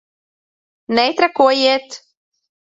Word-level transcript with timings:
Netrakojiet! 0.95 1.89